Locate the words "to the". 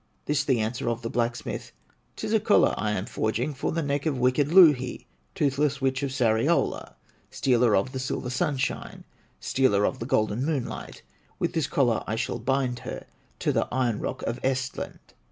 13.41-13.67